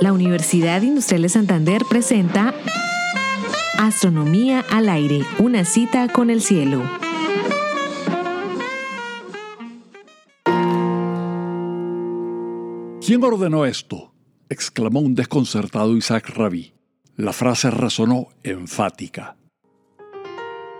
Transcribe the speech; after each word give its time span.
La 0.00 0.12
Universidad 0.12 0.82
Industrial 0.82 1.22
de 1.22 1.28
Santander 1.28 1.82
presenta 1.88 2.54
Astronomía 3.78 4.64
al 4.70 4.88
aire, 4.88 5.24
una 5.38 5.64
cita 5.64 6.08
con 6.08 6.30
el 6.30 6.42
cielo. 6.42 6.82
¿Quién 13.08 13.24
ordenó 13.24 13.64
esto? 13.64 14.12
exclamó 14.50 15.00
un 15.00 15.14
desconcertado 15.14 15.96
Isaac 15.96 16.28
Rabí. 16.28 16.74
La 17.16 17.32
frase 17.32 17.70
resonó 17.70 18.28
enfática. 18.42 19.37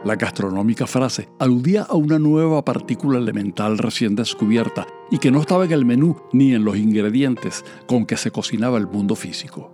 La 0.04 0.14
gastronómica 0.14 0.86
frase 0.86 1.28
aludía 1.40 1.82
a 1.82 1.96
una 1.96 2.20
nueva 2.20 2.64
partícula 2.64 3.18
elemental 3.18 3.78
recién 3.78 4.14
descubierta 4.14 4.86
y 5.10 5.18
que 5.18 5.32
no 5.32 5.40
estaba 5.40 5.64
en 5.64 5.72
el 5.72 5.84
menú 5.84 6.16
ni 6.32 6.54
en 6.54 6.64
los 6.64 6.76
ingredientes 6.76 7.64
con 7.86 8.06
que 8.06 8.16
se 8.16 8.30
cocinaba 8.30 8.78
el 8.78 8.86
mundo 8.86 9.16
físico. 9.16 9.72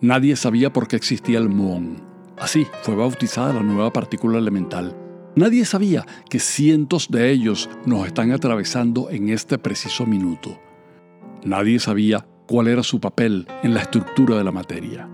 Nadie 0.00 0.36
sabía 0.36 0.72
por 0.72 0.86
qué 0.86 0.94
existía 0.94 1.38
el 1.38 1.48
muón. 1.48 2.02
Así 2.38 2.66
fue 2.82 2.94
bautizada 2.94 3.52
la 3.52 3.62
nueva 3.62 3.92
partícula 3.92 4.38
elemental. 4.38 4.96
Nadie 5.34 5.64
sabía 5.64 6.06
que 6.30 6.38
cientos 6.38 7.08
de 7.10 7.30
ellos 7.30 7.68
nos 7.84 8.06
están 8.06 8.30
atravesando 8.30 9.10
en 9.10 9.28
este 9.28 9.58
preciso 9.58 10.06
minuto. 10.06 10.60
Nadie 11.44 11.80
sabía 11.80 12.26
cuál 12.46 12.68
era 12.68 12.82
su 12.84 13.00
papel 13.00 13.48
en 13.64 13.74
la 13.74 13.80
estructura 13.80 14.36
de 14.36 14.44
la 14.44 14.52
materia. 14.52 15.08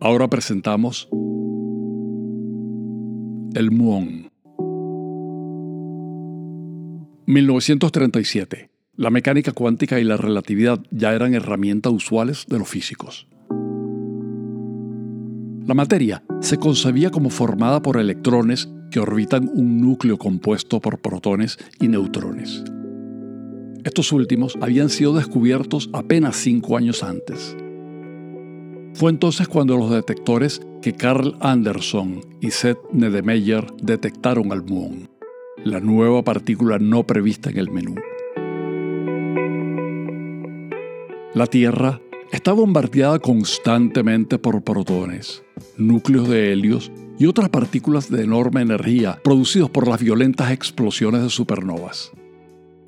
Ahora 0.00 0.28
presentamos 0.28 1.08
el 3.54 3.70
muón. 3.70 4.30
1937. 7.26 8.70
La 8.96 9.10
mecánica 9.10 9.52
cuántica 9.52 9.98
y 9.98 10.04
la 10.04 10.16
relatividad 10.16 10.80
ya 10.90 11.14
eran 11.14 11.34
herramientas 11.34 11.92
usuales 11.92 12.46
de 12.48 12.58
los 12.58 12.68
físicos. 12.68 13.26
La 15.66 15.74
materia 15.74 16.22
se 16.40 16.58
concebía 16.58 17.10
como 17.10 17.30
formada 17.30 17.80
por 17.80 17.96
electrones 17.96 18.68
que 18.90 19.00
orbitan 19.00 19.48
un 19.52 19.80
núcleo 19.80 20.18
compuesto 20.18 20.80
por 20.80 21.00
protones 21.00 21.58
y 21.80 21.88
neutrones. 21.88 22.62
Estos 23.84 24.12
últimos 24.12 24.56
habían 24.60 24.90
sido 24.90 25.14
descubiertos 25.14 25.90
apenas 25.92 26.36
cinco 26.36 26.76
años 26.76 27.02
antes. 27.02 27.56
Fue 28.94 29.10
entonces 29.10 29.48
cuando 29.48 29.76
los 29.76 29.90
detectores 29.90 30.60
que 30.80 30.92
Carl 30.92 31.36
Anderson 31.40 32.20
y 32.40 32.52
Seth 32.52 32.78
Nedemeyer 32.92 33.66
detectaron 33.82 34.52
al 34.52 34.62
muón, 34.62 35.10
la 35.64 35.80
nueva 35.80 36.22
partícula 36.22 36.78
no 36.78 37.04
prevista 37.04 37.50
en 37.50 37.58
el 37.58 37.72
menú. 37.72 37.96
La 41.34 41.48
Tierra 41.48 42.00
está 42.30 42.52
bombardeada 42.52 43.18
constantemente 43.18 44.38
por 44.38 44.62
protones, 44.62 45.42
núcleos 45.76 46.28
de 46.28 46.52
helios 46.52 46.92
y 47.18 47.26
otras 47.26 47.48
partículas 47.48 48.08
de 48.08 48.22
enorme 48.22 48.62
energía 48.62 49.20
producidos 49.24 49.70
por 49.70 49.88
las 49.88 50.00
violentas 50.00 50.52
explosiones 50.52 51.22
de 51.22 51.30
supernovas. 51.30 52.12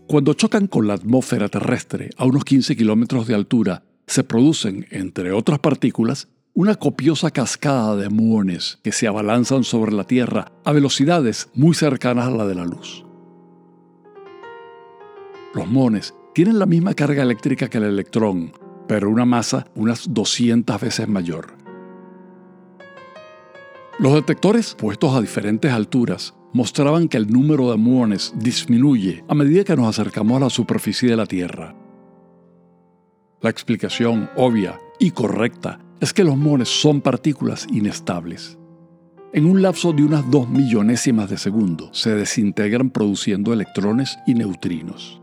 Cuando 0.06 0.34
chocan 0.34 0.68
con 0.68 0.86
la 0.86 0.94
atmósfera 0.94 1.48
terrestre 1.48 2.10
a 2.16 2.26
unos 2.26 2.44
15 2.44 2.76
kilómetros 2.76 3.26
de 3.26 3.34
altura, 3.34 3.82
se 4.06 4.24
producen, 4.24 4.86
entre 4.90 5.32
otras 5.32 5.58
partículas, 5.58 6.28
una 6.54 6.74
copiosa 6.76 7.30
cascada 7.30 7.96
de 7.96 8.08
muones 8.08 8.78
que 8.82 8.92
se 8.92 9.06
abalanzan 9.06 9.64
sobre 9.64 9.92
la 9.92 10.04
Tierra 10.04 10.52
a 10.64 10.72
velocidades 10.72 11.50
muy 11.54 11.74
cercanas 11.74 12.28
a 12.28 12.30
la 12.30 12.46
de 12.46 12.54
la 12.54 12.64
luz. 12.64 13.04
Los 15.54 15.66
muones 15.66 16.14
tienen 16.34 16.58
la 16.58 16.66
misma 16.66 16.94
carga 16.94 17.22
eléctrica 17.22 17.68
que 17.68 17.78
el 17.78 17.84
electrón, 17.84 18.52
pero 18.86 19.10
una 19.10 19.24
masa 19.24 19.66
unas 19.74 20.12
200 20.12 20.80
veces 20.80 21.08
mayor. 21.08 21.54
Los 23.98 24.14
detectores 24.14 24.74
puestos 24.74 25.14
a 25.14 25.20
diferentes 25.20 25.72
alturas 25.72 26.34
mostraban 26.52 27.08
que 27.08 27.16
el 27.16 27.30
número 27.30 27.70
de 27.70 27.76
muones 27.76 28.32
disminuye 28.36 29.24
a 29.28 29.34
medida 29.34 29.64
que 29.64 29.76
nos 29.76 29.88
acercamos 29.88 30.36
a 30.36 30.44
la 30.44 30.50
superficie 30.50 31.10
de 31.10 31.16
la 31.16 31.26
Tierra. 31.26 31.74
La 33.42 33.50
explicación 33.50 34.30
obvia 34.36 34.80
y 34.98 35.10
correcta 35.10 35.78
es 36.00 36.14
que 36.14 36.24
los 36.24 36.38
muones 36.38 36.68
son 36.68 37.02
partículas 37.02 37.66
inestables. 37.70 38.58
En 39.34 39.44
un 39.44 39.60
lapso 39.60 39.92
de 39.92 40.04
unas 40.04 40.30
dos 40.30 40.48
millonésimas 40.48 41.28
de 41.28 41.36
segundo 41.36 41.90
se 41.92 42.14
desintegran 42.14 42.88
produciendo 42.88 43.52
electrones 43.52 44.18
y 44.26 44.32
neutrinos. 44.32 45.20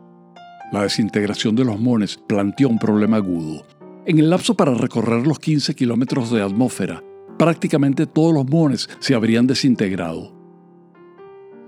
La 0.72 0.84
desintegración 0.84 1.56
de 1.56 1.66
los 1.66 1.80
muones 1.80 2.20
planteó 2.28 2.70
un 2.70 2.78
problema 2.78 3.18
agudo. 3.18 3.66
En 4.06 4.20
el 4.20 4.30
lapso 4.30 4.54
para 4.54 4.76
recorrer 4.76 5.26
los 5.26 5.40
15 5.40 5.74
kilómetros 5.74 6.30
de 6.30 6.44
atmósfera, 6.44 7.04
prácticamente 7.40 8.06
todos 8.06 8.32
los 8.32 8.46
muones 8.46 8.90
se 9.00 9.16
habrían 9.16 9.48
desintegrado. 9.48 10.36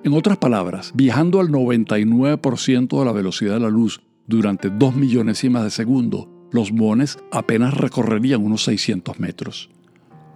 En 0.04 0.14
otras 0.14 0.38
palabras, 0.38 0.92
viajando 0.94 1.40
al 1.40 1.50
99% 1.50 3.00
de 3.00 3.06
la 3.06 3.12
velocidad 3.12 3.56
de 3.56 3.62
la 3.62 3.70
luz 3.70 4.04
durante 4.28 4.70
dos 4.70 4.96
millonésimas 4.96 5.64
de 5.64 5.72
segundo, 5.72 6.35
los 6.52 6.72
muones 6.72 7.18
apenas 7.32 7.74
recorrerían 7.74 8.44
unos 8.44 8.64
600 8.64 9.20
metros. 9.20 9.70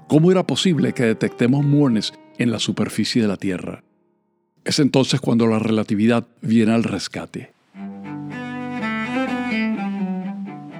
¿Cómo 0.07 0.31
era 0.31 0.45
posible 0.45 0.93
que 0.93 1.03
detectemos 1.03 1.63
muones 1.63 2.13
en 2.37 2.51
la 2.51 2.59
superficie 2.59 3.21
de 3.21 3.27
la 3.27 3.37
Tierra? 3.37 3.83
Es 4.65 4.79
entonces 4.79 5.21
cuando 5.21 5.47
la 5.47 5.59
relatividad 5.59 6.27
viene 6.41 6.73
al 6.73 6.83
rescate. 6.83 7.53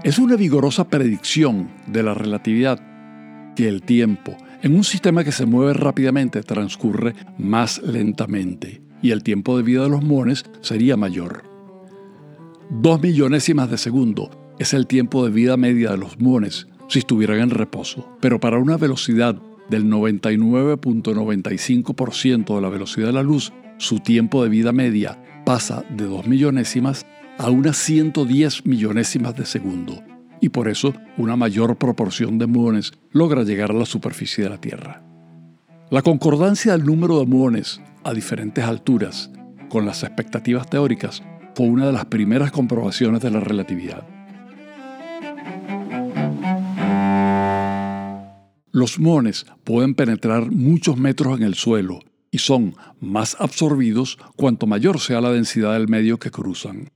Es 0.03 0.17
una 0.17 0.35
vigorosa 0.35 0.89
predicción 0.89 1.69
de 1.87 2.03
la 2.03 2.13
relatividad 2.13 2.79
que 3.55 3.67
el 3.67 3.81
tiempo, 3.83 4.35
en 4.61 4.75
un 4.75 4.83
sistema 4.83 5.23
que 5.23 5.31
se 5.31 5.45
mueve 5.45 5.73
rápidamente, 5.73 6.41
transcurre 6.41 7.13
más 7.37 7.81
lentamente 7.83 8.81
y 9.01 9.11
el 9.11 9.23
tiempo 9.23 9.57
de 9.57 9.63
vida 9.63 9.83
de 9.83 9.89
los 9.89 10.03
muones 10.03 10.45
sería 10.61 10.97
mayor. 10.97 11.43
Dos 12.69 13.01
millonésimas 13.01 13.69
de 13.69 13.77
segundo 13.77 14.38
es 14.59 14.73
el 14.73 14.87
tiempo 14.87 15.25
de 15.25 15.31
vida 15.31 15.57
media 15.57 15.91
de 15.91 15.97
los 15.97 16.17
muones 16.19 16.67
si 16.89 16.99
estuvieran 16.99 17.39
en 17.39 17.49
reposo, 17.49 18.07
pero 18.19 18.39
para 18.39 18.59
una 18.59 18.77
velocidad 18.77 19.41
del 19.69 19.85
99.95% 19.85 22.55
de 22.55 22.61
la 22.61 22.69
velocidad 22.69 23.07
de 23.07 23.13
la 23.13 23.23
luz, 23.23 23.53
su 23.77 23.99
tiempo 23.99 24.43
de 24.43 24.49
vida 24.49 24.73
media 24.73 25.17
pasa 25.45 25.85
de 25.89 26.05
2 26.05 26.27
millonésimas 26.27 27.05
a 27.37 27.49
unas 27.49 27.77
110 27.77 28.65
millonésimas 28.65 29.33
de 29.35 29.45
segundo, 29.45 30.03
y 30.41 30.49
por 30.49 30.67
eso 30.67 30.93
una 31.17 31.37
mayor 31.37 31.77
proporción 31.77 32.37
de 32.37 32.45
muones 32.47 32.91
logra 33.11 33.43
llegar 33.43 33.71
a 33.71 33.75
la 33.75 33.85
superficie 33.85 34.43
de 34.43 34.49
la 34.49 34.59
Tierra. 34.59 35.01
La 35.89 36.01
concordancia 36.01 36.73
del 36.73 36.83
número 36.85 37.19
de 37.19 37.25
muones 37.25 37.79
a 38.03 38.13
diferentes 38.13 38.65
alturas 38.65 39.31
con 39.69 39.85
las 39.85 40.03
expectativas 40.03 40.69
teóricas 40.69 41.23
fue 41.55 41.67
una 41.67 41.85
de 41.87 41.93
las 41.93 42.05
primeras 42.05 42.51
comprobaciones 42.51 43.21
de 43.21 43.31
la 43.31 43.39
relatividad. 43.39 44.18
Los 48.71 48.99
muones 48.99 49.47
pueden 49.63 49.95
penetrar 49.95 50.51
muchos 50.51 50.97
metros 50.97 51.37
en 51.39 51.43
el 51.43 51.55
suelo 51.55 51.99
y 52.29 52.37
son 52.37 52.75
más 52.99 53.35
absorbidos 53.39 54.19
cuanto 54.35 54.67
mayor 54.67 54.99
sea 54.99 55.21
la 55.21 55.31
densidad 55.31 55.73
del 55.73 55.87
medio 55.87 56.19
que 56.19 56.29
cruzan. 56.29 56.89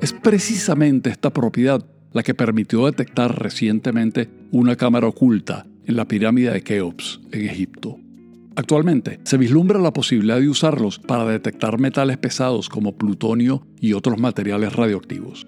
Es 0.00 0.12
precisamente 0.14 1.10
esta 1.10 1.30
propiedad 1.30 1.84
la 2.12 2.22
que 2.22 2.34
permitió 2.34 2.86
detectar 2.86 3.38
recientemente 3.42 4.30
una 4.50 4.76
cámara 4.76 5.08
oculta 5.08 5.66
en 5.84 5.96
la 5.96 6.08
pirámide 6.08 6.52
de 6.52 6.62
Keops, 6.62 7.20
en 7.32 7.48
Egipto. 7.48 7.98
Actualmente 8.56 9.20
se 9.24 9.36
vislumbra 9.36 9.78
la 9.78 9.92
posibilidad 9.92 10.40
de 10.40 10.48
usarlos 10.48 10.98
para 10.98 11.26
detectar 11.26 11.78
metales 11.78 12.16
pesados 12.16 12.70
como 12.70 12.96
plutonio 12.96 13.66
y 13.78 13.92
otros 13.92 14.18
materiales 14.18 14.72
radioactivos. 14.72 15.46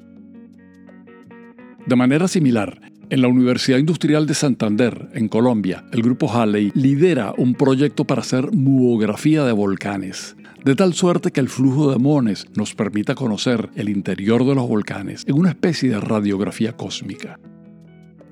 De 1.86 1.96
manera 1.96 2.28
similar, 2.28 2.87
en 3.10 3.22
la 3.22 3.28
Universidad 3.28 3.78
Industrial 3.78 4.26
de 4.26 4.34
Santander, 4.34 5.08
en 5.14 5.28
Colombia, 5.28 5.84
el 5.92 6.02
grupo 6.02 6.30
Halley 6.30 6.72
lidera 6.74 7.32
un 7.36 7.54
proyecto 7.54 8.04
para 8.04 8.20
hacer 8.20 8.52
muografía 8.52 9.44
de 9.44 9.52
volcanes, 9.52 10.36
de 10.64 10.74
tal 10.74 10.94
suerte 10.94 11.30
que 11.30 11.40
el 11.40 11.48
flujo 11.48 11.90
de 11.90 11.98
muones 11.98 12.46
nos 12.54 12.74
permita 12.74 13.14
conocer 13.14 13.70
el 13.76 13.88
interior 13.88 14.44
de 14.44 14.54
los 14.54 14.68
volcanes 14.68 15.24
en 15.26 15.38
una 15.38 15.50
especie 15.50 15.90
de 15.90 16.00
radiografía 16.00 16.76
cósmica. 16.76 17.38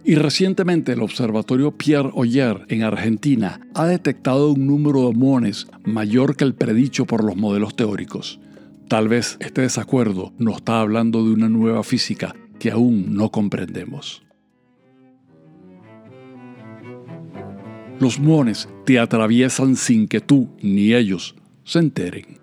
Y 0.04 0.14
recientemente 0.14 0.92
el 0.92 1.02
Observatorio 1.02 1.72
Pierre 1.72 2.10
Oyer 2.14 2.64
en 2.68 2.82
Argentina 2.82 3.60
ha 3.74 3.86
detectado 3.86 4.52
un 4.52 4.66
número 4.66 5.08
de 5.08 5.14
muones 5.14 5.66
mayor 5.84 6.36
que 6.36 6.44
el 6.44 6.54
predicho 6.54 7.06
por 7.06 7.24
los 7.24 7.36
modelos 7.36 7.74
teóricos. 7.74 8.38
Tal 8.88 9.08
vez 9.08 9.36
este 9.40 9.62
desacuerdo 9.62 10.32
nos 10.38 10.56
está 10.56 10.80
hablando 10.80 11.24
de 11.24 11.32
una 11.32 11.48
nueva 11.48 11.82
física 11.82 12.36
que 12.60 12.70
aún 12.70 13.14
no 13.14 13.30
comprendemos. 13.30 14.25
Los 17.98 18.18
muones 18.18 18.68
te 18.84 18.98
atraviesan 18.98 19.74
sin 19.76 20.06
que 20.06 20.20
tú 20.20 20.48
ni 20.60 20.92
ellos 20.92 21.34
se 21.64 21.78
enteren. 21.78 22.38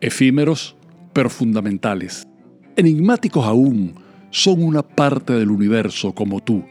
efímeros 0.00 0.76
pero 1.12 1.30
fundamentales. 1.30 2.28
Enigmáticos 2.76 3.44
aún, 3.44 3.94
son 4.30 4.62
una 4.62 4.82
parte 4.82 5.32
del 5.32 5.50
universo 5.50 6.14
como 6.14 6.40
tú, 6.40 6.62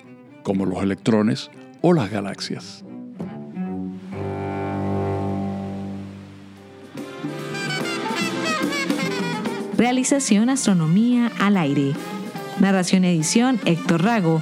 como 0.43 0.65
los 0.65 0.81
electrones 0.81 1.49
o 1.81 1.91
las 1.93 2.09
galaxias. 2.09 2.85
Realización 9.77 10.49
Astronomía 10.49 11.31
al 11.39 11.57
aire. 11.57 11.93
Narración 12.59 13.03
edición 13.03 13.59
Héctor 13.65 14.03
Rago. 14.03 14.41